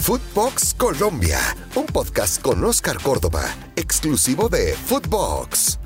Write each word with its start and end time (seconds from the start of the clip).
Footbox 0.00 0.74
Colombia, 0.78 1.38
un 1.74 1.84
podcast 1.84 2.40
con 2.40 2.64
Oscar 2.64 2.96
Córdoba, 3.02 3.44
exclusivo 3.76 4.48
de 4.48 4.72
Footbox. 4.86 5.78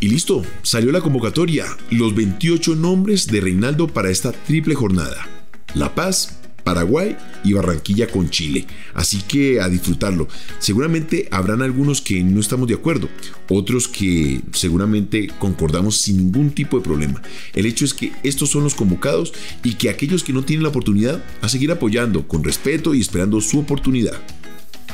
Y 0.00 0.08
listo, 0.08 0.42
salió 0.62 0.90
la 0.90 1.02
convocatoria, 1.02 1.66
los 1.90 2.14
28 2.14 2.76
nombres 2.76 3.26
de 3.26 3.42
Reinaldo 3.42 3.88
para 3.88 4.08
esta 4.08 4.32
triple 4.32 4.74
jornada. 4.74 5.28
La 5.74 5.94
Paz, 5.94 6.39
Paraguay 6.70 7.16
y 7.42 7.52
Barranquilla 7.52 8.06
con 8.06 8.30
Chile. 8.30 8.64
Así 8.94 9.22
que 9.22 9.60
a 9.60 9.68
disfrutarlo. 9.68 10.28
Seguramente 10.60 11.26
habrán 11.32 11.62
algunos 11.62 12.00
que 12.00 12.22
no 12.22 12.38
estamos 12.38 12.68
de 12.68 12.74
acuerdo, 12.74 13.08
otros 13.48 13.88
que 13.88 14.40
seguramente 14.52 15.32
concordamos 15.40 15.96
sin 15.96 16.18
ningún 16.18 16.52
tipo 16.52 16.78
de 16.78 16.84
problema. 16.84 17.20
El 17.54 17.66
hecho 17.66 17.84
es 17.84 17.92
que 17.92 18.12
estos 18.22 18.50
son 18.50 18.62
los 18.62 18.74
convocados 18.74 19.32
y 19.64 19.74
que 19.74 19.90
aquellos 19.90 20.22
que 20.22 20.32
no 20.32 20.44
tienen 20.44 20.62
la 20.62 20.68
oportunidad 20.68 21.24
a 21.42 21.48
seguir 21.48 21.72
apoyando 21.72 22.28
con 22.28 22.44
respeto 22.44 22.94
y 22.94 23.00
esperando 23.00 23.40
su 23.40 23.58
oportunidad. 23.58 24.22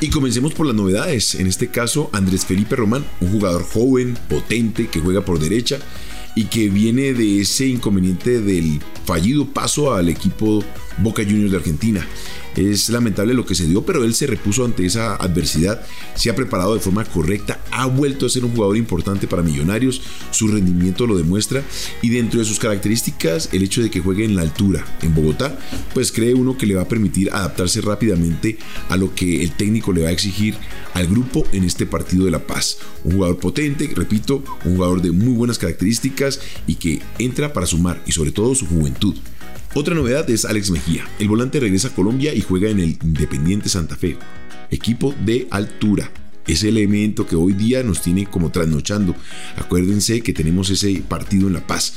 Y 0.01 0.09
comencemos 0.09 0.53
por 0.53 0.65
las 0.65 0.75
novedades. 0.75 1.35
En 1.35 1.45
este 1.45 1.69
caso, 1.69 2.09
Andrés 2.11 2.45
Felipe 2.45 2.75
Román, 2.75 3.05
un 3.19 3.31
jugador 3.31 3.63
joven, 3.63 4.17
potente, 4.29 4.87
que 4.87 4.99
juega 4.99 5.21
por 5.21 5.39
derecha 5.39 5.79
y 6.37 6.45
que 6.45 6.69
viene 6.69 7.13
de 7.15 7.41
ese 7.41 7.65
inconveniente 7.65 8.41
del 8.41 8.79
fallido 9.05 9.43
paso 9.47 9.95
al 9.95 10.07
equipo 10.07 10.63
Boca 10.99 11.23
Juniors 11.23 11.49
de 11.49 11.57
Argentina. 11.57 12.07
Es 12.57 12.89
lamentable 12.89 13.35
lo 13.35 13.45
que 13.45 13.55
se 13.55 13.67
dio, 13.67 13.85
pero 13.85 14.03
él 14.03 14.15
se 14.15 14.25
repuso 14.27 14.65
ante 14.65 14.85
esa 14.85 15.15
adversidad, 15.15 15.85
se 16.15 16.31
ha 16.31 16.35
preparado 16.35 16.73
de 16.73 16.79
forma 16.79 17.05
correcta, 17.05 17.59
ha 17.71 17.85
vuelto 17.85 18.25
a 18.25 18.29
ser 18.29 18.43
un 18.43 18.51
jugador 18.51 18.77
importante 18.77 19.27
para 19.27 19.43
Millonarios, 19.43 20.01
su 20.31 20.47
rendimiento 20.47 21.05
lo 21.05 21.15
demuestra 21.15 21.63
y 22.01 22.09
dentro 22.09 22.39
de 22.39 22.45
sus 22.45 22.59
características 22.59 23.49
el 23.53 23.61
hecho 23.61 23.83
de 23.83 23.91
que 23.91 23.99
juegue 23.99 24.25
en 24.25 24.35
la 24.35 24.41
altura 24.41 24.83
en 25.03 25.13
Bogotá, 25.13 25.57
pues 25.93 26.11
cree 26.11 26.33
uno 26.33 26.57
que 26.57 26.65
le 26.65 26.73
va 26.73 26.81
a 26.81 26.87
permitir 26.87 27.29
adaptarse 27.31 27.79
rápidamente 27.81 28.57
a 28.89 28.97
lo 28.97 29.13
que 29.13 29.43
el 29.43 29.51
técnico 29.51 29.93
le 29.93 30.01
va 30.01 30.09
a 30.09 30.13
exigir 30.13 30.55
al 30.95 31.05
grupo 31.07 31.45
en 31.51 31.63
este 31.63 31.85
partido 31.85 32.25
de 32.25 32.31
La 32.31 32.47
Paz. 32.47 32.79
Un 33.03 33.13
jugador 33.13 33.37
potente, 33.37 33.91
repito, 33.95 34.43
un 34.65 34.75
jugador 34.75 35.01
de 35.03 35.11
muy 35.11 35.33
buenas 35.33 35.59
características 35.59 36.39
y 36.65 36.75
que 36.75 37.01
entra 37.19 37.53
para 37.53 37.67
sumar 37.67 38.01
y 38.07 38.13
sobre 38.13 38.31
todo 38.31 38.55
su 38.55 38.65
juventud. 38.65 39.15
Otra 39.73 39.93
novedad 39.93 40.29
es 40.29 40.45
Alex 40.45 40.71
Mejía. 40.71 41.07
El 41.19 41.27
volante 41.27 41.59
regresa 41.59 41.89
a 41.89 41.95
Colombia 41.95 42.33
y 42.33 42.41
juega 42.41 42.69
en 42.69 42.79
el 42.79 42.97
Independiente 43.03 43.69
Santa 43.69 43.95
Fe, 43.95 44.17
equipo 44.71 45.13
de 45.25 45.47
altura 45.51 46.11
ese 46.47 46.69
elemento 46.69 47.27
que 47.27 47.35
hoy 47.35 47.53
día 47.53 47.83
nos 47.83 48.01
tiene 48.01 48.25
como 48.25 48.51
trasnochando. 48.51 49.15
Acuérdense 49.57 50.21
que 50.21 50.33
tenemos 50.33 50.69
ese 50.69 51.03
partido 51.07 51.47
en 51.47 51.53
La 51.53 51.67
Paz. 51.67 51.95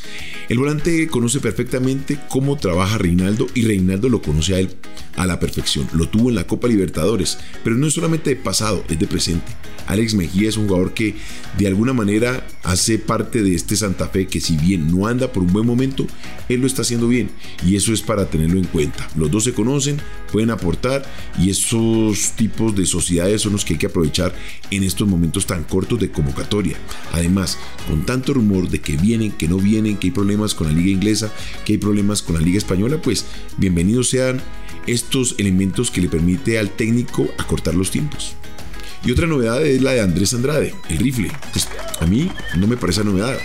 El 0.49 0.59
volante 0.59 1.07
conoce 1.09 1.41
perfectamente 1.41 2.19
cómo 2.29 2.57
trabaja 2.57 2.99
Reinaldo 2.99 3.47
y 3.55 3.63
Reinaldo 3.63 4.09
lo 4.09 4.21
conoce 4.21 4.55
a 4.55 4.59
él 4.59 4.71
a 5.17 5.27
la 5.27 5.39
perfección. 5.39 5.87
Lo 5.93 6.09
tuvo 6.09 6.29
en 6.29 6.35
la 6.35 6.47
Copa 6.47 6.69
Libertadores, 6.69 7.39
pero 7.63 7.77
no 7.77 7.87
es 7.87 7.95
solamente 7.95 8.31
de 8.31 8.37
pasado, 8.37 8.85
es 8.89 8.99
de 8.99 9.07
presente. 9.07 9.53
Alex 9.87 10.15
Mejía 10.15 10.49
es 10.49 10.57
un 10.57 10.67
jugador 10.67 10.95
que 10.95 11.15
de 11.57 11.67
alguna 11.67 11.93
manera 11.93 12.47
hace 12.63 12.99
parte 12.99 13.43
de 13.43 13.55
este 13.55 13.77
Santa 13.77 14.09
Fe 14.09 14.27
que 14.27 14.41
si 14.41 14.57
bien 14.57 14.91
no 14.91 15.07
anda 15.07 15.33
por 15.33 15.43
un 15.43 15.53
buen 15.53 15.67
momento, 15.67 16.07
él 16.49 16.61
lo 16.61 16.67
está 16.67 16.83
haciendo 16.83 17.09
bien 17.09 17.31
y 17.67 17.77
eso 17.77 17.93
es 17.93 18.03
para 18.03 18.27
tenerlo 18.29 18.59
en 18.59 18.65
cuenta. 18.65 19.09
Los 19.17 19.31
dos 19.31 19.45
se 19.45 19.53
conocen, 19.53 19.99
pueden 20.31 20.51
aportar 20.51 21.03
y 21.39 21.51
esos 21.51 22.33
tipos 22.33 22.75
de 22.77 22.87
sociedades 22.87 23.43
son 23.43 23.53
los 23.53 23.65
que 23.65 23.75
hay 23.75 23.79
que 23.79 23.87
aprovechar 23.87 24.35
en 24.71 24.83
estos 24.83 25.09
momentos 25.09 25.47
tan 25.47 25.65
cortos 25.65 25.99
de 26.01 26.11
convocatoria. 26.11 26.77
Además, 27.13 27.59
con 27.89 28.05
tanto 28.05 28.35
rumor 28.35 28.69
de 28.69 28.81
que 28.81 28.97
vienen, 28.97 29.33
que 29.33 29.49
no 29.49 29.59
vienen, 29.59 29.97
que 29.97 30.09
hay 30.09 30.13
problemas 30.13 30.55
con 30.55 30.67
la 30.67 30.73
liga 30.73 30.91
inglesa, 30.91 31.33
que 31.65 31.75
hay 31.75 31.79
problemas 31.79 32.23
con 32.23 32.35
la 32.37 32.41
liga 32.41 32.59
española, 32.59 33.01
pues 33.01 33.25
bienvenidos 33.57 34.09
sean 34.09 34.41
estos 34.87 35.35
elementos 35.39 35.91
que 35.91 36.01
le 36.01 36.09
permite 36.09 36.59
al 36.59 36.71
técnico 36.71 37.29
acortar 37.39 37.75
los 37.75 37.91
tiempos. 37.91 38.37
Y 39.05 39.13
otra 39.13 39.27
novedad 39.27 39.65
es 39.65 39.81
la 39.81 39.93
de 39.93 40.01
Andrés 40.03 40.35
Andrade, 40.35 40.75
el 40.89 40.99
rifle. 40.99 41.31
Pues 41.53 41.69
a 42.01 42.07
mí 42.07 42.31
no 42.59 42.67
me 42.67 42.77
parece 42.77 43.03
novedad. 43.03 43.39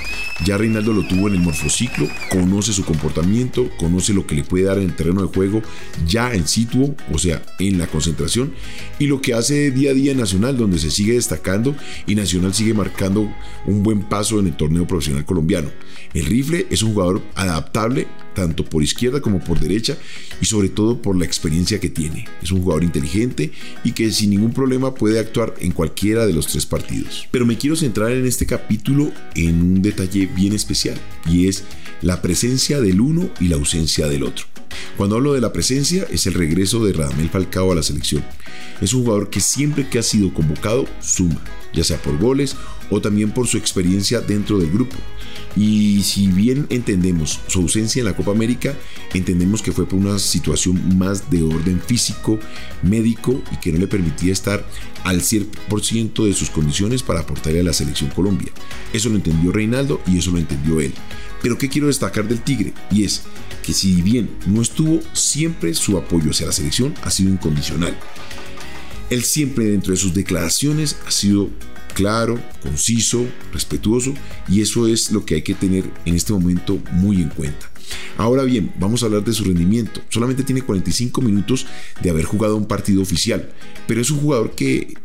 Ya 0.44 0.58
Reinaldo 0.58 0.92
lo 0.92 1.08
tuvo 1.08 1.30
en 1.30 1.36
el 1.36 1.40
morfociclo, 1.40 2.10
conoce 2.30 2.74
su 2.74 2.84
comportamiento, 2.84 3.70
conoce 3.78 4.14
lo 4.14 4.28
que 4.28 4.36
le 4.36 4.44
puede 4.44 4.66
dar 4.66 4.78
en 4.78 4.84
el 4.84 4.96
terreno 4.96 5.22
de 5.22 5.34
juego, 5.34 5.62
ya 6.06 6.34
en 6.34 6.46
situo, 6.46 6.94
o 7.12 7.18
sea, 7.18 7.42
en 7.60 7.78
la 7.78 7.88
concentración, 7.88 8.54
y 9.00 9.08
lo 9.08 9.22
que 9.22 9.34
hace 9.34 9.72
día 9.72 9.92
a 9.92 9.94
día 9.94 10.12
en 10.12 10.18
Nacional, 10.18 10.58
donde 10.58 10.78
se 10.78 10.92
sigue 10.92 11.14
destacando 11.14 11.74
y 12.06 12.16
Nacional 12.16 12.54
sigue 12.54 12.74
marcando 12.74 13.34
un 13.66 13.82
buen 13.82 14.02
paso 14.02 14.40
en 14.40 14.48
el 14.48 14.58
torneo 14.58 14.86
profesional 14.86 15.26
colombiano. 15.26 15.70
El 16.14 16.26
rifle 16.26 16.68
es 16.70 16.84
un 16.84 16.94
jugador 16.94 17.22
adaptable 17.36 18.08
tanto 18.36 18.64
por 18.64 18.84
izquierda 18.84 19.22
como 19.22 19.40
por 19.40 19.60
derecha 19.60 19.98
y 20.40 20.46
sobre 20.46 20.70
todo 20.70 21.02
por 21.02 21.18
la 21.18 21.26
experiencia 21.26 21.80
que 21.80 21.90
tiene. 21.90 22.28
Es 22.44 22.52
un 22.52 22.62
jugador 22.62 22.84
inteligente 22.84 23.52
y 23.84 23.94
que 23.94 24.12
sin 24.12 24.30
ningún 24.30 24.54
problema 24.54 24.94
puede 24.94 25.18
actuar 25.18 25.56
en 25.60 25.72
cualquiera 25.72 26.28
de 26.28 26.34
los 26.34 26.46
tres 26.46 26.68
partidos. 26.68 27.28
Pero 27.32 27.48
me 27.48 27.58
quiero 27.58 27.76
centrar 27.76 28.12
en 28.12 28.28
este 28.28 28.46
capítulo 28.46 29.12
en 29.34 29.62
un 29.64 29.82
detalle 29.82 30.28
bien 30.28 30.54
especial 30.54 31.00
y 31.28 31.48
es 31.48 31.64
la 32.04 32.22
presencia 32.22 32.80
del 32.80 33.02
uno 33.02 33.30
y 33.40 33.48
la 33.48 33.56
ausencia 33.56 34.08
del 34.08 34.24
otro. 34.24 34.46
Cuando 34.98 35.16
hablo 35.16 35.34
de 35.34 35.42
la 35.42 35.54
presencia 35.54 36.06
es 36.10 36.28
el 36.28 36.34
regreso 36.34 36.86
de 36.86 36.94
Radamel 36.94 37.30
Falcao 37.30 37.72
a 37.72 37.76
la 37.76 37.84
selección. 37.84 38.24
Es 38.82 38.94
un 38.94 39.04
jugador 39.04 39.30
que 39.30 39.40
siempre 39.40 39.90
que 39.90 40.00
ha 40.00 40.04
sido 40.04 40.34
convocado 40.34 40.86
suma, 41.02 41.42
ya 41.76 41.84
sea 41.84 42.02
por 42.02 42.18
goles 42.18 42.56
o 42.90 43.02
también 43.02 43.32
por 43.32 43.48
su 43.48 43.58
experiencia 43.58 44.22
dentro 44.22 44.58
del 44.58 44.72
grupo. 44.72 44.96
Y 45.56 46.02
si 46.04 46.28
bien 46.28 46.68
entendemos 46.70 47.40
su 47.48 47.62
ausencia 47.62 48.00
en 48.00 48.06
la 48.06 48.16
Copa 48.16 48.32
América, 48.32 48.74
entendemos 49.14 49.62
que 49.62 49.72
fue 49.72 49.88
por 49.88 50.00
una 50.00 50.20
situación 50.20 50.98
más 50.98 51.30
de 51.30 51.44
orden 51.44 51.80
físico, 51.80 52.40
médico 52.84 53.42
y 53.52 53.58
que 53.58 53.72
no 53.72 53.80
le 53.80 53.88
permitía 53.88 54.34
estar 54.34 54.66
al 55.04 55.22
100% 55.22 56.26
de 56.26 56.34
sus 56.34 56.50
condiciones 56.50 57.04
para 57.04 57.22
aportarle 57.22 57.62
a 57.62 57.64
la 57.64 57.74
selección 57.74 58.10
Colombia. 58.10 58.52
Eso 58.92 59.10
lo 59.10 59.16
entendió 59.16 59.52
Reinaldo 59.52 60.02
y 60.08 60.18
eso 60.18 60.32
lo 60.32 60.40
entendió 60.40 60.82
él. 60.82 60.94
Pero 61.42 61.58
¿qué 61.58 61.70
quiero 61.70 61.88
destacar 61.88 62.28
del 62.28 62.42
Tigre? 62.42 62.74
Y 62.92 63.04
es 63.04 63.22
que 63.64 63.74
si 63.74 64.02
bien 64.02 64.30
no 64.48 64.62
estuvo, 64.62 65.02
siempre 65.14 65.74
su 65.74 65.98
apoyo 65.98 66.32
hacia 66.32 66.48
la 66.48 66.52
selección 66.52 66.94
ha 67.04 67.12
sido 67.12 67.30
incondicional. 67.30 67.96
Él 69.10 69.24
siempre 69.24 69.66
dentro 69.66 69.92
de 69.92 69.98
sus 69.98 70.14
declaraciones 70.14 70.98
ha 71.08 71.12
sido 71.12 71.50
claro, 71.94 72.40
conciso, 72.62 73.26
respetuoso 73.54 74.14
y 74.48 74.62
eso 74.62 74.88
es 74.88 75.12
lo 75.12 75.26
que 75.26 75.36
hay 75.36 75.42
que 75.42 75.56
tener 75.56 75.86
en 76.06 76.16
este 76.16 76.34
momento 76.34 76.80
muy 76.92 77.22
en 77.22 77.30
cuenta. 77.30 77.72
Ahora 78.18 78.44
bien, 78.44 78.74
vamos 78.80 79.02
a 79.02 79.06
hablar 79.08 79.24
de 79.24 79.34
su 79.34 79.44
rendimiento. 79.44 80.02
Solamente 80.10 80.44
tiene 80.44 80.62
45 80.62 81.22
minutos 81.22 81.66
de 82.02 82.10
haber 82.10 82.26
jugado 82.26 82.58
un 82.58 82.68
partido 82.68 83.02
oficial, 83.02 83.50
pero 83.88 84.02
es 84.02 84.12
un 84.12 84.20
jugador 84.20 84.52
que 84.52 84.96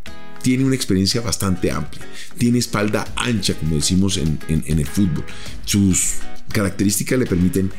tiene 0.42 0.64
una 0.64 0.74
experiencia 0.74 1.20
bastante 1.20 1.70
amplia, 1.70 2.06
tiene 2.38 2.58
espalda 2.58 3.12
ancha, 3.14 3.54
como 3.54 3.76
decimos 3.76 4.16
en, 4.16 4.38
en 4.48 4.78
el 4.78 4.86
fútbol. 4.86 5.24
Sus 5.64 6.14
características 6.50 7.18
le 7.18 7.26
permiten 7.26 7.70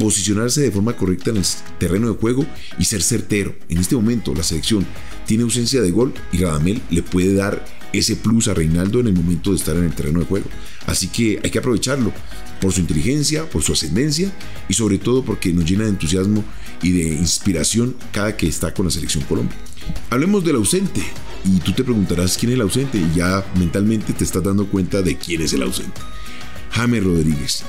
posicionarse 0.00 0.62
de 0.62 0.70
forma 0.70 0.96
correcta 0.96 1.28
en 1.28 1.36
el 1.36 1.44
terreno 1.78 2.08
de 2.08 2.18
juego 2.18 2.46
y 2.78 2.86
ser 2.86 3.02
certero. 3.02 3.54
En 3.68 3.78
este 3.78 3.94
momento 3.94 4.34
la 4.34 4.42
selección 4.42 4.86
tiene 5.26 5.42
ausencia 5.42 5.82
de 5.82 5.90
gol 5.90 6.14
y 6.32 6.38
Radamel 6.38 6.80
le 6.90 7.02
puede 7.02 7.34
dar 7.34 7.62
ese 7.92 8.16
plus 8.16 8.48
a 8.48 8.54
Reinaldo 8.54 9.00
en 9.00 9.08
el 9.08 9.12
momento 9.12 9.50
de 9.50 9.56
estar 9.56 9.76
en 9.76 9.84
el 9.84 9.94
terreno 9.94 10.20
de 10.20 10.24
juego. 10.24 10.46
Así 10.86 11.08
que 11.08 11.38
hay 11.44 11.50
que 11.50 11.58
aprovecharlo 11.58 12.12
por 12.62 12.72
su 12.72 12.80
inteligencia, 12.80 13.48
por 13.48 13.62
su 13.62 13.74
ascendencia 13.74 14.32
y 14.68 14.74
sobre 14.74 14.96
todo 14.96 15.22
porque 15.22 15.52
nos 15.52 15.66
llena 15.66 15.84
de 15.84 15.90
entusiasmo 15.90 16.42
y 16.82 16.92
de 16.92 17.08
inspiración 17.08 17.94
cada 18.10 18.36
que 18.38 18.48
está 18.48 18.72
con 18.72 18.86
la 18.86 18.90
selección 18.90 19.22
Colombia. 19.24 19.56
Hablemos 20.08 20.42
del 20.44 20.56
ausente 20.56 21.02
y 21.44 21.58
tú 21.58 21.72
te 21.72 21.84
preguntarás 21.84 22.38
quién 22.38 22.52
es 22.52 22.56
el 22.56 22.62
ausente 22.62 22.96
y 22.96 23.18
ya 23.18 23.44
mentalmente 23.58 24.14
te 24.14 24.24
estás 24.24 24.42
dando 24.42 24.66
cuenta 24.66 25.02
de 25.02 25.18
quién 25.18 25.42
es 25.42 25.52
el 25.52 25.62
ausente. 25.62 26.00
James 26.70 27.04
Rodríguez. 27.04 27.64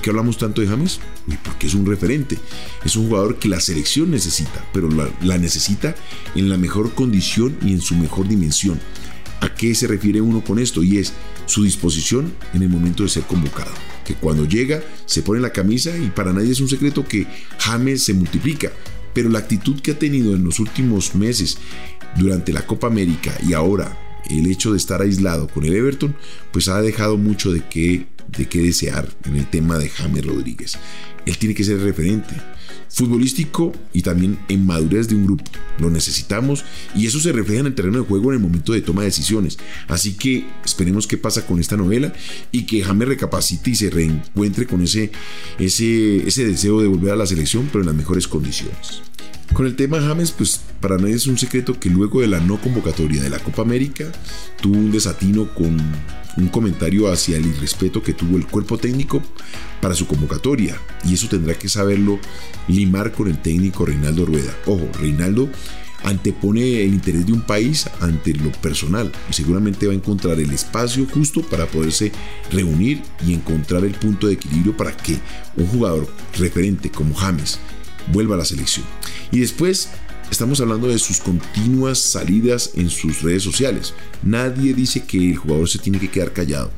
¿Y 0.00 0.02
por 0.02 0.04
qué 0.04 0.10
hablamos 0.10 0.38
tanto 0.38 0.62
de 0.62 0.66
James? 0.66 0.98
Porque 1.44 1.66
es 1.66 1.74
un 1.74 1.84
referente. 1.84 2.38
Es 2.86 2.96
un 2.96 3.08
jugador 3.08 3.38
que 3.38 3.48
la 3.48 3.60
selección 3.60 4.10
necesita, 4.10 4.64
pero 4.72 4.88
la, 4.88 5.10
la 5.20 5.36
necesita 5.36 5.94
en 6.34 6.48
la 6.48 6.56
mejor 6.56 6.94
condición 6.94 7.58
y 7.60 7.72
en 7.74 7.82
su 7.82 7.94
mejor 7.96 8.26
dimensión. 8.26 8.80
¿A 9.42 9.54
qué 9.54 9.74
se 9.74 9.86
refiere 9.86 10.22
uno 10.22 10.42
con 10.42 10.58
esto? 10.58 10.82
Y 10.82 10.96
es 10.96 11.12
su 11.44 11.64
disposición 11.64 12.32
en 12.54 12.62
el 12.62 12.70
momento 12.70 13.02
de 13.02 13.10
ser 13.10 13.24
convocado. 13.24 13.72
Que 14.06 14.14
cuando 14.14 14.46
llega 14.46 14.82
se 15.04 15.20
pone 15.20 15.38
la 15.38 15.52
camisa 15.52 15.94
y 15.98 16.08
para 16.08 16.32
nadie 16.32 16.52
es 16.52 16.60
un 16.60 16.68
secreto 16.70 17.06
que 17.06 17.26
James 17.58 18.02
se 18.02 18.14
multiplica. 18.14 18.72
Pero 19.12 19.28
la 19.28 19.40
actitud 19.40 19.80
que 19.82 19.90
ha 19.90 19.98
tenido 19.98 20.34
en 20.34 20.44
los 20.44 20.60
últimos 20.60 21.14
meses 21.14 21.58
durante 22.16 22.54
la 22.54 22.66
Copa 22.66 22.86
América 22.86 23.36
y 23.46 23.52
ahora 23.52 24.09
el 24.28 24.50
hecho 24.50 24.72
de 24.72 24.76
estar 24.76 25.02
aislado 25.02 25.48
con 25.48 25.64
el 25.64 25.74
Everton, 25.74 26.14
pues 26.52 26.68
ha 26.68 26.80
dejado 26.82 27.16
mucho 27.16 27.52
de 27.52 27.62
qué, 27.68 28.06
de 28.28 28.48
qué 28.48 28.60
desear 28.60 29.08
en 29.24 29.36
el 29.36 29.48
tema 29.48 29.78
de 29.78 29.88
James 29.88 30.24
Rodríguez. 30.24 30.78
Él 31.26 31.38
tiene 31.38 31.54
que 31.54 31.64
ser 31.64 31.80
referente 31.80 32.34
futbolístico 32.90 33.72
y 33.92 34.02
también 34.02 34.38
en 34.48 34.66
madurez 34.66 35.08
de 35.08 35.14
un 35.14 35.24
grupo. 35.24 35.44
Lo 35.78 35.90
necesitamos 35.90 36.64
y 36.94 37.06
eso 37.06 37.20
se 37.20 37.32
refleja 37.32 37.60
en 37.60 37.66
el 37.66 37.74
terreno 37.74 37.98
de 37.98 38.04
juego 38.04 38.30
en 38.30 38.38
el 38.38 38.42
momento 38.42 38.72
de 38.72 38.82
toma 38.82 39.02
de 39.02 39.06
decisiones. 39.06 39.58
Así 39.88 40.14
que 40.14 40.44
esperemos 40.64 41.06
qué 41.06 41.16
pasa 41.16 41.46
con 41.46 41.60
esta 41.60 41.76
novela 41.76 42.12
y 42.52 42.66
que 42.66 42.82
James 42.82 43.08
recapacite 43.08 43.70
y 43.70 43.74
se 43.76 43.90
reencuentre 43.90 44.66
con 44.66 44.82
ese, 44.82 45.12
ese, 45.58 46.28
ese 46.28 46.46
deseo 46.46 46.80
de 46.80 46.88
volver 46.88 47.12
a 47.12 47.16
la 47.16 47.26
selección, 47.26 47.68
pero 47.72 47.80
en 47.80 47.86
las 47.86 47.96
mejores 47.96 48.26
condiciones. 48.26 49.02
Con 49.52 49.66
el 49.66 49.74
tema 49.74 50.00
James, 50.00 50.30
pues 50.30 50.60
para 50.80 50.96
nadie 50.96 51.14
es 51.14 51.26
un 51.26 51.36
secreto 51.36 51.78
que 51.78 51.90
luego 51.90 52.20
de 52.20 52.28
la 52.28 52.40
no 52.40 52.60
convocatoria 52.60 53.22
de 53.22 53.30
la 53.30 53.40
Copa 53.40 53.62
América 53.62 54.10
tuvo 54.60 54.78
un 54.78 54.92
desatino 54.92 55.52
con 55.54 55.76
un 56.36 56.48
comentario 56.48 57.12
hacia 57.12 57.36
el 57.36 57.46
irrespeto 57.46 58.02
que 58.02 58.14
tuvo 58.14 58.36
el 58.36 58.46
cuerpo 58.46 58.78
técnico 58.78 59.20
para 59.82 59.94
su 59.94 60.06
convocatoria 60.06 60.80
y 61.04 61.14
eso 61.14 61.28
tendrá 61.28 61.54
que 61.54 61.68
saberlo 61.68 62.20
limar 62.68 63.12
con 63.12 63.28
el 63.28 63.42
técnico 63.42 63.84
Reinaldo 63.84 64.24
Rueda. 64.24 64.56
Ojo, 64.66 64.88
Reinaldo 64.98 65.48
antepone 66.04 66.82
el 66.82 66.94
interés 66.94 67.26
de 67.26 67.32
un 67.32 67.42
país 67.42 67.90
ante 68.00 68.32
lo 68.34 68.52
personal 68.52 69.10
y 69.28 69.32
seguramente 69.32 69.86
va 69.86 69.92
a 69.92 69.96
encontrar 69.96 70.38
el 70.38 70.52
espacio 70.52 71.06
justo 71.12 71.42
para 71.42 71.66
poderse 71.66 72.12
reunir 72.52 73.02
y 73.26 73.34
encontrar 73.34 73.84
el 73.84 73.94
punto 73.94 74.28
de 74.28 74.34
equilibrio 74.34 74.76
para 74.76 74.96
que 74.96 75.18
un 75.56 75.66
jugador 75.66 76.08
referente 76.38 76.90
como 76.90 77.14
James 77.14 77.58
vuelva 78.12 78.34
a 78.34 78.38
la 78.38 78.44
selección. 78.44 78.86
Y 79.30 79.40
después 79.40 79.90
estamos 80.30 80.60
hablando 80.60 80.88
de 80.88 80.98
sus 80.98 81.18
continuas 81.18 81.98
salidas 81.98 82.72
en 82.74 82.90
sus 82.90 83.22
redes 83.22 83.42
sociales. 83.42 83.94
Nadie 84.22 84.74
dice 84.74 85.04
que 85.04 85.30
el 85.30 85.36
jugador 85.36 85.68
se 85.68 85.78
tiene 85.78 85.98
que 85.98 86.10
quedar 86.10 86.32
callado. 86.32 86.70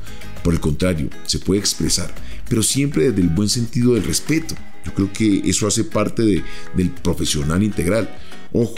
Por 0.43 0.53
el 0.53 0.59
contrario, 0.59 1.09
se 1.25 1.39
puede 1.39 1.59
expresar, 1.59 2.13
pero 2.49 2.63
siempre 2.63 3.09
desde 3.09 3.21
el 3.21 3.29
buen 3.29 3.49
sentido 3.49 3.93
del 3.93 4.03
respeto. 4.03 4.55
Yo 4.85 4.93
creo 4.93 5.13
que 5.13 5.49
eso 5.49 5.65
hace 5.65 5.85
parte 5.85 6.23
del 6.23 6.89
profesional 7.01 7.63
integral. 7.63 8.13
Ojo, 8.51 8.75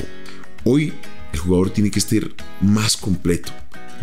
Hoy 0.67 0.91
el 1.31 1.39
jugador 1.39 1.69
tiene 1.69 1.91
que 1.91 1.99
estar 1.99 2.23
más 2.59 2.97
completo, 2.97 3.51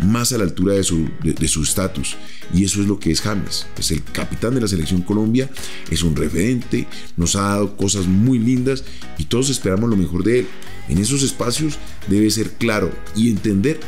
más 0.03 0.31
a 0.31 0.37
la 0.37 0.43
altura 0.43 0.75
de 0.75 0.83
su 0.83 1.63
estatus. 1.63 2.15
y 2.53 2.63
eso 2.63 2.81
es 2.81 2.87
lo 2.87 2.99
que 2.99 3.11
es 3.11 3.21
James. 3.21 3.67
Es 3.77 3.91
el 3.91 4.03
capitán 4.03 4.55
de 4.55 4.61
la 4.61 4.67
selección 4.67 5.01
Colombia, 5.01 5.49
es 5.89 6.03
un 6.03 6.15
referente, 6.15 6.87
nos 7.17 7.35
ha 7.35 7.43
dado 7.43 7.77
cosas 7.77 8.05
muy 8.05 8.39
lindas 8.39 8.83
y 9.17 9.25
todos 9.25 9.49
esperamos 9.49 9.89
lo 9.89 9.95
mejor 9.95 10.23
de 10.23 10.39
él. 10.39 10.47
En 10.89 10.97
esos 10.97 11.23
espacios 11.23 11.77
debe 12.07 12.29
ser 12.29 12.51
claro 12.53 12.91
y 13.15 13.29
entender 13.29 13.79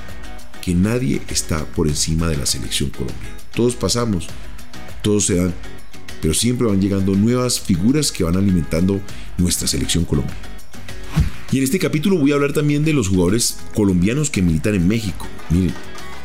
que 0.62 0.74
nadie 0.74 1.22
está 1.28 1.66
por 1.66 1.88
encima 1.88 2.28
de 2.28 2.38
la 2.38 2.46
selección 2.46 2.90
Colombia. 2.90 3.30
Todos 3.54 3.76
pasamos, 3.76 4.28
todos 5.04 5.26
se 5.26 5.36
dan, 5.36 5.54
pero 6.22 6.34
siempre 6.34 6.68
van 6.68 6.82
llegando 6.82 7.14
nuevas 7.14 7.60
figuras 7.60 8.12
que 8.12 8.24
van 8.24 8.36
alimentando 8.36 9.00
nuestra 9.38 9.68
selección 9.68 10.06
Colombia. 10.06 10.36
Y 11.52 11.60
en 11.60 11.64
este 11.64 11.80
capítulo 11.80 12.18
voy 12.18 12.32
a 12.32 12.36
hablar 12.36 12.54
también 12.54 12.84
de 12.84 12.94
los 12.94 13.08
jugadores 13.08 13.58
colombianos 13.76 14.30
que 14.30 14.42
militan 14.42 14.76
en 14.76 14.88
México. 14.88 15.28
Miren, 15.50 15.74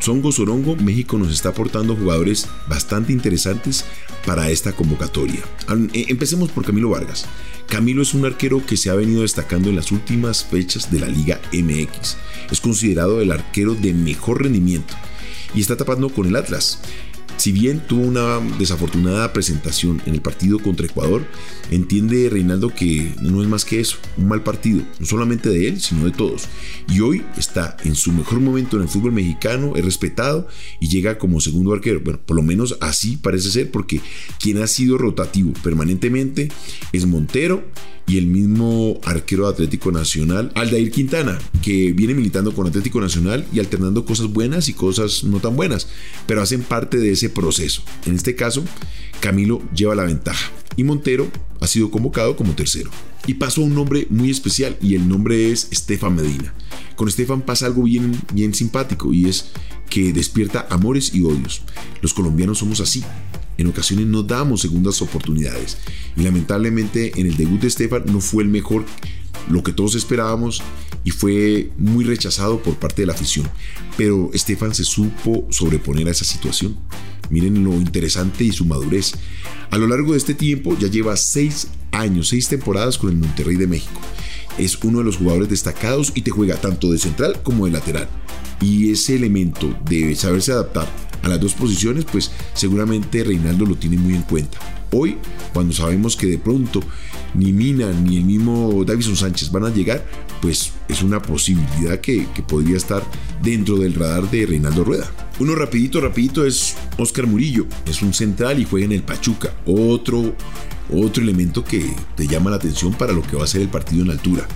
Songo 0.00 0.32
Sorongo, 0.32 0.76
México 0.76 1.18
nos 1.18 1.30
está 1.30 1.50
aportando 1.50 1.94
jugadores 1.94 2.48
bastante 2.66 3.12
interesantes 3.12 3.84
para 4.24 4.50
esta 4.50 4.72
convocatoria. 4.72 5.40
Eh, 5.92 6.06
empecemos 6.08 6.50
por 6.50 6.64
Camilo 6.64 6.88
Vargas. 6.88 7.26
Camilo 7.66 8.02
es 8.02 8.14
un 8.14 8.24
arquero 8.24 8.64
que 8.64 8.78
se 8.78 8.88
ha 8.88 8.94
venido 8.94 9.22
destacando 9.22 9.68
en 9.68 9.76
las 9.76 9.92
últimas 9.92 10.42
fechas 10.44 10.90
de 10.90 11.00
la 11.00 11.06
Liga 11.06 11.38
MX. 11.52 12.16
Es 12.50 12.60
considerado 12.60 13.20
el 13.20 13.30
arquero 13.30 13.74
de 13.74 13.92
mejor 13.92 14.42
rendimiento 14.42 14.94
y 15.54 15.60
está 15.60 15.76
tapando 15.76 16.08
con 16.08 16.26
el 16.26 16.34
Atlas. 16.34 16.80
Si 17.40 17.52
bien 17.52 17.80
tuvo 17.80 18.02
una 18.02 18.38
desafortunada 18.58 19.32
presentación 19.32 20.02
en 20.04 20.12
el 20.12 20.20
partido 20.20 20.58
contra 20.58 20.84
Ecuador, 20.84 21.24
entiende 21.70 22.28
Reinaldo 22.28 22.68
que 22.68 23.14
no 23.22 23.40
es 23.40 23.48
más 23.48 23.64
que 23.64 23.80
eso, 23.80 23.96
un 24.18 24.28
mal 24.28 24.42
partido, 24.42 24.82
no 24.98 25.06
solamente 25.06 25.48
de 25.48 25.68
él, 25.68 25.80
sino 25.80 26.04
de 26.04 26.10
todos. 26.10 26.48
Y 26.86 27.00
hoy 27.00 27.24
está 27.38 27.78
en 27.82 27.94
su 27.94 28.12
mejor 28.12 28.40
momento 28.40 28.76
en 28.76 28.82
el 28.82 28.90
fútbol 28.90 29.12
mexicano, 29.12 29.72
es 29.74 29.82
respetado 29.82 30.48
y 30.80 30.88
llega 30.88 31.16
como 31.16 31.40
segundo 31.40 31.72
arquero. 31.72 32.02
Bueno, 32.04 32.20
por 32.26 32.36
lo 32.36 32.42
menos 32.42 32.76
así 32.82 33.16
parece 33.16 33.50
ser, 33.50 33.70
porque 33.70 34.02
quien 34.38 34.62
ha 34.62 34.66
sido 34.66 34.98
rotativo 34.98 35.54
permanentemente 35.62 36.50
es 36.92 37.06
Montero 37.06 37.64
y 38.10 38.18
el 38.18 38.26
mismo 38.26 38.98
arquero 39.04 39.46
Atlético 39.46 39.92
Nacional, 39.92 40.50
Aldair 40.56 40.90
Quintana, 40.90 41.38
que 41.62 41.92
viene 41.92 42.12
militando 42.12 42.52
con 42.52 42.66
Atlético 42.66 43.00
Nacional 43.00 43.46
y 43.52 43.60
alternando 43.60 44.04
cosas 44.04 44.26
buenas 44.26 44.68
y 44.68 44.72
cosas 44.72 45.22
no 45.22 45.38
tan 45.38 45.54
buenas, 45.54 45.86
pero 46.26 46.42
hacen 46.42 46.62
parte 46.64 46.96
de 46.96 47.12
ese 47.12 47.30
proceso. 47.30 47.84
En 48.06 48.16
este 48.16 48.34
caso, 48.34 48.64
Camilo 49.20 49.62
lleva 49.72 49.94
la 49.94 50.02
ventaja 50.02 50.50
y 50.76 50.82
Montero 50.82 51.30
ha 51.60 51.68
sido 51.68 51.92
convocado 51.92 52.34
como 52.34 52.54
tercero. 52.54 52.90
Y 53.28 53.34
pasó 53.34 53.60
a 53.60 53.64
un 53.66 53.76
nombre 53.76 54.08
muy 54.10 54.28
especial 54.28 54.76
y 54.82 54.96
el 54.96 55.08
nombre 55.08 55.52
es 55.52 55.68
Estefan 55.70 56.16
Medina. 56.16 56.52
Con 56.96 57.06
Estefan 57.06 57.42
pasa 57.42 57.66
algo 57.66 57.84
bien, 57.84 58.20
bien 58.32 58.54
simpático 58.54 59.14
y 59.14 59.26
es 59.28 59.50
que 59.88 60.12
despierta 60.12 60.66
amores 60.68 61.14
y 61.14 61.22
odios. 61.22 61.62
Los 62.02 62.12
colombianos 62.12 62.58
somos 62.58 62.80
así. 62.80 63.04
En 63.60 63.66
ocasiones 63.66 64.06
no 64.06 64.22
damos 64.22 64.62
segundas 64.62 65.02
oportunidades 65.02 65.76
y 66.16 66.22
lamentablemente 66.22 67.12
en 67.20 67.26
el 67.26 67.36
debut 67.36 67.60
de 67.60 67.68
Estefan 67.68 68.04
no 68.06 68.22
fue 68.22 68.42
el 68.42 68.48
mejor, 68.48 68.86
lo 69.50 69.62
que 69.62 69.74
todos 69.74 69.96
esperábamos 69.96 70.62
y 71.04 71.10
fue 71.10 71.70
muy 71.76 72.06
rechazado 72.06 72.62
por 72.62 72.76
parte 72.76 73.02
de 73.02 73.06
la 73.06 73.12
afición. 73.12 73.46
Pero 73.98 74.30
Estefan 74.32 74.74
se 74.74 74.84
supo 74.84 75.46
sobreponer 75.50 76.08
a 76.08 76.12
esa 76.12 76.24
situación. 76.24 76.78
Miren 77.28 77.62
lo 77.62 77.74
interesante 77.74 78.44
y 78.44 78.52
su 78.52 78.64
madurez. 78.64 79.12
A 79.70 79.76
lo 79.76 79.86
largo 79.86 80.12
de 80.12 80.18
este 80.18 80.32
tiempo 80.32 80.74
ya 80.78 80.88
lleva 80.88 81.14
seis 81.18 81.68
años, 81.92 82.28
seis 82.28 82.48
temporadas 82.48 82.96
con 82.96 83.10
el 83.10 83.16
Monterrey 83.16 83.56
de 83.56 83.66
México. 83.66 84.00
Es 84.56 84.78
uno 84.82 85.00
de 85.00 85.04
los 85.04 85.18
jugadores 85.18 85.50
destacados 85.50 86.12
y 86.14 86.22
te 86.22 86.30
juega 86.30 86.56
tanto 86.56 86.90
de 86.90 86.96
central 86.96 87.42
como 87.42 87.66
de 87.66 87.72
lateral. 87.72 88.08
Y 88.62 88.90
ese 88.90 89.16
elemento 89.16 89.78
de 89.84 90.16
saberse 90.16 90.52
adaptar 90.52 91.09
a 91.22 91.28
las 91.28 91.40
dos 91.40 91.54
posiciones, 91.54 92.04
pues 92.04 92.30
seguramente 92.54 93.24
Reinaldo 93.24 93.66
lo 93.66 93.76
tiene 93.76 93.96
muy 93.96 94.14
en 94.14 94.22
cuenta. 94.22 94.58
Hoy, 94.92 95.18
cuando 95.52 95.72
sabemos 95.72 96.16
que 96.16 96.26
de 96.26 96.38
pronto 96.38 96.80
ni 97.34 97.52
Mina 97.52 97.92
ni 97.92 98.16
el 98.16 98.24
mismo 98.24 98.84
Davison 98.84 99.16
Sánchez 99.16 99.52
van 99.52 99.64
a 99.64 99.70
llegar, 99.70 100.04
pues 100.42 100.72
es 100.88 101.02
una 101.02 101.22
posibilidad 101.22 102.00
que, 102.00 102.26
podría 102.48 102.76
estar 102.76 103.04
dentro 103.42 103.76
del 103.76 103.94
radar 103.94 104.28
de 104.30 104.46
Reinaldo 104.46 104.82
Rueda. 104.82 105.10
Uno 105.38 105.54
rapidito, 105.54 106.00
rapidito 106.00 106.44
es 106.44 106.76
Oscar 106.98 107.26
Murillo, 107.26 107.66
es 107.86 108.02
un 108.02 108.12
central 108.12 108.58
y 108.58 108.64
juega 108.64 108.86
en 108.86 108.92
el 108.92 109.02
Pachuca, 109.02 109.54
otro 109.64 110.34
otro 110.92 111.22
elemento 111.22 111.64
que 111.64 111.94
te 112.16 112.26
llama 112.26 112.50
la 112.50 112.56
atención 112.56 112.92
para 112.94 113.12
lo 113.12 113.22
que 113.22 113.36
va 113.36 113.44
a 113.44 113.46
ser 113.46 113.60
el 113.62 113.68
partido 113.68 114.02
en 114.02 114.10
altura. 114.10 114.46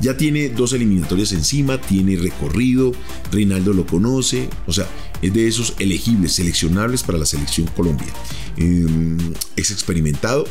Ya 0.00 0.16
tiene 0.16 0.48
dos 0.48 0.72
eliminatorias 0.72 1.32
encima, 1.32 1.80
tiene 1.80 2.16
recorrido, 2.16 2.92
Reinaldo 3.32 3.72
lo 3.72 3.86
conoce, 3.86 4.48
o 4.66 4.72
sea, 4.72 4.86
es 5.22 5.32
de 5.32 5.48
esos 5.48 5.74
elegibles, 5.78 6.32
seleccionables 6.32 7.02
para 7.02 7.18
la 7.18 7.26
selección 7.26 7.66
Colombia. 7.68 8.12
Em, 8.56 9.18
es 9.56 9.70
experimentado 9.70 10.46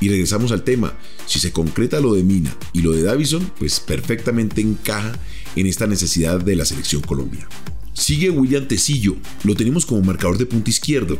y 0.00 0.08
regresamos 0.08 0.52
al 0.52 0.62
tema. 0.62 0.94
Si 1.26 1.38
se 1.38 1.52
concreta 1.52 2.00
lo 2.00 2.14
de 2.14 2.22
Mina 2.22 2.54
y 2.72 2.80
lo 2.80 2.92
de 2.92 3.02
Davison, 3.02 3.50
pues 3.58 3.80
perfectamente 3.80 4.60
encaja 4.60 5.18
en 5.56 5.66
esta 5.66 5.86
necesidad 5.86 6.40
de 6.40 6.56
la 6.56 6.64
selección 6.64 7.02
Colombia. 7.02 7.48
Sigue 7.94 8.28
William 8.30 8.68
Tecillo, 8.68 9.16
lo 9.44 9.54
tenemos 9.54 9.86
como 9.86 10.02
marcador 10.02 10.36
de 10.36 10.46
punto 10.46 10.68
izquierdo 10.68 11.18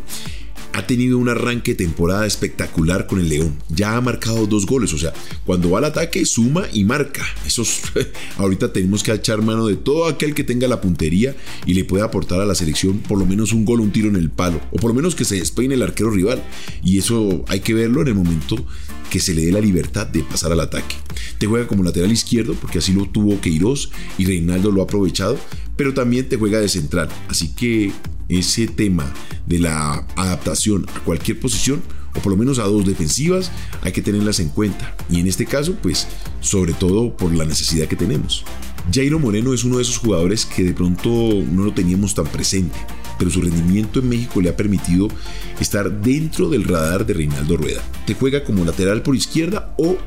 ha 0.77 0.87
tenido 0.87 1.17
un 1.17 1.31
arranque 1.31 1.75
temporada 1.75 2.27
espectacular 2.27 3.07
con 3.07 3.19
el 3.19 3.31
León. 3.31 3.57
Ya 3.71 3.97
ha 3.97 4.01
marcado 4.03 4.47
dos 4.47 4.67
goles, 4.67 4.93
o 4.93 4.99
sea, 4.99 5.15
cuando 5.47 5.71
va 5.71 5.79
al 5.79 5.87
ataque 5.87 6.27
suma 6.27 6.67
y 6.71 6.85
marca. 6.85 7.25
Esos 7.47 7.81
ahorita 8.37 8.75
tenemos 8.75 9.03
que 9.03 9.11
echar 9.11 9.41
mano 9.41 9.67
de 9.67 9.77
todo 9.77 10.05
aquel 10.05 10.35
que 10.35 10.45
tenga 10.45 10.69
la 10.69 10.83
puntería 10.83 11.35
y 11.65 11.73
le 11.73 11.87
pueda 11.87 12.05
aportar 12.05 12.41
a 12.41 12.45
la 12.45 12.55
selección 12.55 12.99
por 12.99 13.19
lo 13.19 13.25
menos 13.25 13.53
un 13.53 13.65
gol, 13.65 13.81
un 13.81 13.91
tiro 13.91 14.09
en 14.09 14.17
el 14.17 14.29
palo, 14.29 14.61
o 14.71 14.77
por 14.77 14.91
lo 14.91 14.95
menos 14.95 15.15
que 15.15 15.25
se 15.25 15.37
despeine 15.37 15.77
el 15.77 15.83
arquero 15.83 16.11
rival. 16.11 16.45
Y 16.85 16.99
eso 16.99 17.43
hay 17.49 17.61
que 17.61 17.73
verlo 17.73 18.03
en 18.03 18.09
el 18.09 18.15
momento 18.15 18.57
que 19.09 19.19
se 19.19 19.33
le 19.33 19.47
dé 19.47 19.53
la 19.53 19.61
libertad 19.61 20.07
de 20.07 20.25
pasar 20.25 20.53
al 20.53 20.61
ataque. 20.61 20.97
Te 21.39 21.47
juega 21.47 21.67
como 21.67 21.85
lateral 21.85 22.13
izquierdo, 22.13 22.53
porque 22.53 22.81
así 22.81 22.93
lo 22.93 23.09
tuvo 23.09 23.41
Queiroz 23.41 23.91
y 24.19 24.27
Reinaldo 24.27 24.71
lo 24.71 24.83
ha 24.83 24.85
aprovechado, 24.85 25.39
pero 25.75 25.95
también 25.95 26.29
te 26.29 26.37
juega 26.37 26.61
de 26.61 26.69
central. 26.69 27.09
Así 27.29 27.55
que 27.55 27.93
ese 28.29 28.67
tema 28.67 29.11
de 29.47 29.59
la 29.59 30.05
adaptación 30.17 30.87
a 30.95 31.01
cualquier 31.01 31.41
posición 31.41 31.83
o 32.15 32.21
por 32.21 32.33
lo 32.33 32.39
menos 32.39 32.59
a 32.59 32.65
dos 32.65 32.87
defensivas 32.87 33.51
hay 33.83 33.93
que 33.93 34.03
tenerlas 34.03 34.41
en 34.41 34.49
cuenta 34.49 34.97
y 35.09 35.21
en 35.21 35.27
este 35.27 35.47
caso 35.47 35.77
pues 35.83 36.07
sobre 36.41 36.73
todo 36.73 37.17
por 37.17 37.35
la 37.35 37.45
necesidad 37.45 37.87
que 37.87 37.97
tenemos. 37.97 38.45
Jairo 38.93 39.19
Moreno 39.19 39.53
es 39.53 39.65
uno 39.65 39.77
de 39.77 39.83
esos 39.83 39.99
jugadores 39.99 40.47
que 40.47 40.63
de 40.63 40.73
pronto 40.73 41.11
no 41.11 41.65
lo 41.65 41.73
teníamos 41.73 42.15
tan 42.15 42.27
presente, 42.27 42.77
pero 43.19 43.31
su 43.31 43.41
rendimiento 43.41 43.99
en 43.99 44.09
México 44.09 44.41
le 44.41 44.49
ha 44.49 44.57
permitido 44.57 45.09
estar 45.59 45.91
dentro 46.01 46.49
del 46.49 46.65
radar 46.65 47.05
de 47.05 47.15
Reinaldo 47.15 47.57
Rueda. 47.57 47.83
Te 48.07 48.15
juega 48.15 48.45
como 48.45 48.65
lateral 48.65 49.03
por 49.03 49.17
izquierda 49.17 49.75
o 49.77 49.99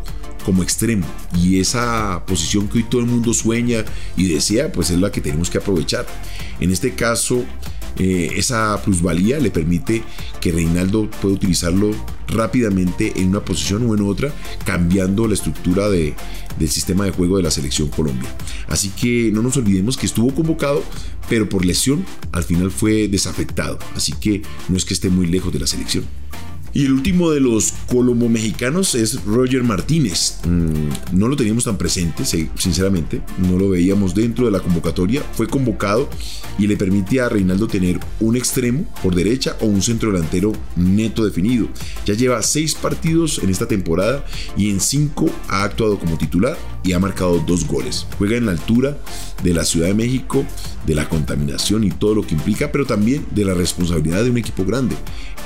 como 0.46 0.64
extremo 0.64 1.06
y 1.38 1.60
esa 1.60 2.24
posición 2.26 2.70
que 2.70 2.78
hoy 2.78 2.84
todo 2.86 3.02
el 3.02 3.08
mundo 3.08 3.34
sueña 3.34 3.84
y 4.16 4.28
desea 4.30 4.72
pues 4.72 4.90
es 4.90 5.00
la 5.00 5.12
que 5.12 5.22
tenemos 5.22 5.50
que 5.50 5.58
aprovechar. 5.58 6.06
En 6.62 6.72
este 6.72 6.94
caso 6.94 7.44
eh, 8.00 8.32
esa 8.38 8.82
plusvalía 8.82 9.40
le 9.40 9.52
permite 9.52 10.04
que 10.40 10.52
Reinaldo 10.52 11.10
pueda 11.22 11.36
utilizarlo 11.36 11.92
rápidamente 12.28 13.14
en 13.18 13.30
una 13.30 13.44
posición 13.44 13.90
o 13.90 13.94
en 13.94 14.02
otra, 14.02 14.34
cambiando 14.66 15.28
la 15.28 15.34
estructura 15.34 15.90
de, 15.90 16.16
del 16.58 16.70
sistema 16.70 17.06
de 17.06 17.12
juego 17.12 17.38
de 17.38 17.44
la 17.44 17.52
selección 17.52 17.90
Colombia. 17.90 18.34
Así 18.68 18.90
que 18.90 19.32
no 19.34 19.42
nos 19.42 19.58
olvidemos 19.58 19.98
que 19.98 20.06
estuvo 20.06 20.34
convocado, 20.34 20.84
pero 21.28 21.50
por 21.50 21.66
lesión 21.66 22.06
al 22.32 22.44
final 22.44 22.72
fue 22.72 23.08
desafectado. 23.08 23.78
Así 23.96 24.14
que 24.14 24.42
no 24.70 24.78
es 24.78 24.86
que 24.86 24.94
esté 24.94 25.10
muy 25.10 25.28
lejos 25.28 25.52
de 25.52 25.60
la 25.60 25.68
selección. 25.68 26.06
Y 26.74 26.86
el 26.86 26.94
último 26.94 27.32
de 27.32 27.40
los 27.40 27.74
colombo-mexicanos 27.88 28.96
es 28.96 29.24
Roger 29.26 29.64
Martínez. 29.64 30.40
Mm, 30.46 31.18
no 31.18 31.28
lo 31.28 31.36
teníamos 31.36 31.64
tan 31.64 31.78
presente, 31.78 32.24
sinceramente. 32.26 33.22
No 33.38 33.58
lo 33.58 33.70
veíamos 33.70 34.14
dentro 34.14 34.46
de 34.46 34.52
la 34.52 34.60
convocatoria. 34.60 35.24
Fue 35.34 35.48
convocado 35.48 36.10
y 36.58 36.68
le 36.68 36.78
permite 36.78 37.22
a 37.22 37.30
Reinaldo 37.30 37.68
tener 37.68 38.00
un 38.20 38.36
extremo 38.36 38.86
por 39.02 39.16
derecha 39.16 39.58
o 39.62 39.66
un 39.66 39.82
centro 39.82 40.12
delantero 40.12 40.54
neto 40.76 41.26
definido. 41.26 41.68
Ya 42.06 42.14
lleva 42.14 42.42
seis 42.42 42.76
partidos 42.76 43.40
en 43.40 43.50
esta 43.50 43.68
temporada 43.68 44.26
y 44.56 44.70
en 44.70 44.80
cinco 44.80 45.30
ha 45.48 45.64
actuado 45.64 45.98
como 45.98 46.18
titular 46.18 46.58
y 46.84 46.94
ha 46.94 47.00
marcado 47.00 47.40
dos 47.40 47.68
goles. 47.68 48.08
Juega 48.18 48.38
en 48.38 48.46
la 48.46 48.54
altura 48.54 48.98
de 49.44 49.54
la 49.54 49.66
Ciudad 49.66 49.88
de 49.88 49.94
México, 49.94 50.46
de 50.86 50.96
la 50.96 51.08
contaminación 51.10 51.84
y 51.84 51.92
todo 51.92 52.16
lo 52.16 52.24
que 52.24 52.36
implica, 52.36 52.72
pero 52.72 52.86
también 52.86 53.26
de 53.32 53.46
la 53.46 53.54
responsabilidad 53.54 54.24
de 54.24 54.30
un 54.30 54.38
equipo 54.38 54.66
grande. 54.66 54.96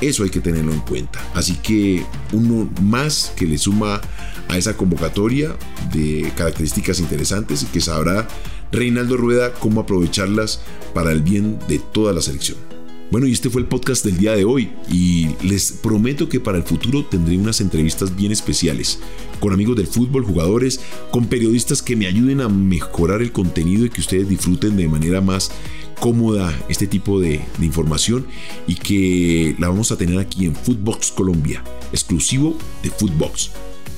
Eso 0.01 0.23
hay 0.23 0.29
que 0.29 0.41
tenerlo 0.41 0.73
en 0.73 0.81
cuenta. 0.81 1.19
Así 1.33 1.55
que 1.55 2.03
uno 2.31 2.69
más 2.81 3.33
que 3.35 3.45
le 3.45 3.57
suma 3.57 4.01
a 4.49 4.57
esa 4.57 4.75
convocatoria 4.75 5.55
de 5.91 6.31
características 6.35 6.99
interesantes 6.99 7.63
y 7.63 7.65
que 7.67 7.81
sabrá 7.81 8.27
Reinaldo 8.71 9.17
Rueda 9.17 9.53
cómo 9.53 9.81
aprovecharlas 9.81 10.61
para 10.93 11.11
el 11.11 11.21
bien 11.21 11.59
de 11.67 11.79
toda 11.79 12.13
la 12.13 12.21
selección. 12.21 12.72
Bueno, 13.13 13.27
y 13.27 13.31
este 13.31 13.51
fue 13.51 13.61
el 13.61 13.67
podcast 13.67 14.03
del 14.03 14.17
día 14.17 14.35
de 14.35 14.43
hoy 14.43 14.71
y 14.91 15.35
les 15.43 15.71
prometo 15.71 16.27
que 16.27 16.39
para 16.39 16.57
el 16.57 16.63
futuro 16.63 17.05
tendré 17.05 17.37
unas 17.37 17.61
entrevistas 17.61 18.15
bien 18.15 18.31
especiales 18.31 18.97
con 19.39 19.53
amigos 19.53 19.75
del 19.75 19.85
fútbol, 19.85 20.25
jugadores, 20.25 20.79
con 21.11 21.27
periodistas 21.27 21.83
que 21.83 21.95
me 21.95 22.07
ayuden 22.07 22.41
a 22.41 22.49
mejorar 22.49 23.21
el 23.21 23.31
contenido 23.31 23.85
y 23.85 23.91
que 23.91 24.01
ustedes 24.01 24.27
disfruten 24.27 24.77
de 24.77 24.87
manera 24.87 25.21
más 25.21 25.51
cómoda 25.99 26.59
este 26.69 26.87
tipo 26.87 27.19
de, 27.19 27.39
información 27.61 28.25
y 28.65 28.73
que 28.73 29.55
la 29.59 29.69
vamos 29.69 29.91
a 29.91 29.97
tener 29.99 30.17
aquí 30.17 30.45
en 30.45 30.55
Footbox 30.55 31.11
Colombia, 31.11 31.63
exclusivo 31.91 32.57
de 32.81 32.89
Footbox. 32.89 33.51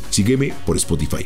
Sígueme 0.10 0.52
por 0.66 0.76
Spotify. 0.76 1.26